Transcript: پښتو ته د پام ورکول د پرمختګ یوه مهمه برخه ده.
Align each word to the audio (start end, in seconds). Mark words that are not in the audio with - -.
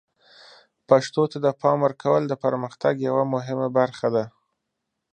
پښتو 0.89 1.23
ته 1.31 1.37
د 1.45 1.47
پام 1.61 1.77
ورکول 1.85 2.23
د 2.27 2.33
پرمختګ 2.43 2.93
یوه 3.09 3.23
مهمه 3.33 3.67
برخه 3.77 4.07
ده. 4.15 4.25